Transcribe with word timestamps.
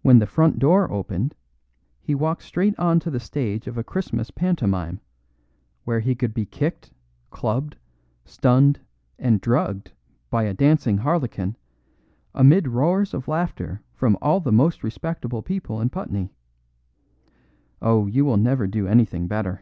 When 0.00 0.18
the 0.18 0.24
front 0.26 0.58
door 0.58 0.90
opened 0.90 1.34
he 2.00 2.14
walked 2.14 2.42
straight 2.42 2.74
on 2.78 2.98
to 3.00 3.10
the 3.10 3.20
stage 3.20 3.66
of 3.66 3.76
a 3.76 3.84
Christmas 3.84 4.30
pantomime, 4.30 5.00
where 5.84 6.00
he 6.00 6.14
could 6.14 6.32
be 6.32 6.46
kicked, 6.46 6.90
clubbed, 7.30 7.76
stunned 8.24 8.80
and 9.18 9.42
drugged 9.42 9.92
by 10.30 10.44
the 10.46 10.54
dancing 10.54 10.96
harlequin, 10.96 11.56
amid 12.34 12.66
roars 12.66 13.12
of 13.12 13.28
laughter 13.28 13.82
from 13.92 14.16
all 14.22 14.40
the 14.40 14.50
most 14.52 14.82
respectable 14.82 15.42
people 15.42 15.82
in 15.82 15.90
Putney. 15.90 16.32
Oh, 17.82 18.06
you 18.06 18.24
will 18.24 18.38
never 18.38 18.66
do 18.66 18.86
anything 18.86 19.26
better. 19.28 19.60